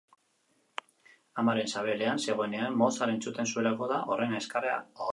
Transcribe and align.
Amaren 1.43 1.69
sabelean 1.75 2.23
zegoenean 2.23 2.81
Mozart 2.83 3.17
entzuten 3.17 3.55
zuelako 3.55 3.95
da 3.97 4.05
horren 4.13 4.39
azkarra 4.43 4.77
orain. 4.81 5.07